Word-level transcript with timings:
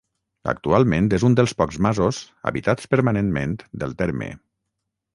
Actualment 0.53 1.09
és 1.17 1.25
un 1.29 1.35
dels 1.41 1.53
pocs 1.59 1.79
masos 1.87 2.23
habitats 2.51 2.93
permanentment 2.97 3.57
del 3.85 3.99
terme. 4.05 4.35